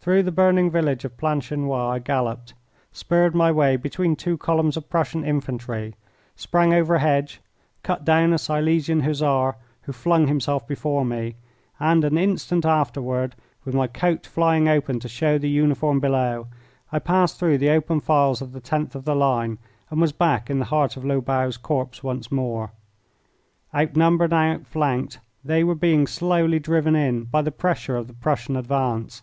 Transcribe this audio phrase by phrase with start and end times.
[0.00, 2.54] Through the burning village of Planchenoit I galloped,
[2.90, 5.94] spurred my way between two columns of Prussian infantry,
[6.34, 7.40] sprang over a hedge,
[7.84, 11.36] cut down a Silesian Hussar who flung himself before me,
[11.78, 16.48] and an instant afterward, with my coat flying open to show the uniform below,
[16.90, 19.58] I passed through the open files of the tenth of the line,
[19.88, 22.72] and was back in the heart of Lobau's corps once more.
[23.72, 28.56] Outnumbered and outflanked, they were being slowly driven in by the pressure of the Prussian
[28.56, 29.22] advance.